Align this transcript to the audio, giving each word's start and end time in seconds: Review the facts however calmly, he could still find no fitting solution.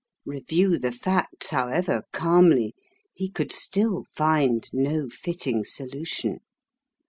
Review 0.25 0.79
the 0.79 0.91
facts 0.91 1.51
however 1.51 2.03
calmly, 2.11 2.73
he 3.13 3.29
could 3.29 3.51
still 3.51 4.03
find 4.11 4.67
no 4.73 5.07
fitting 5.07 5.63
solution. 5.63 6.39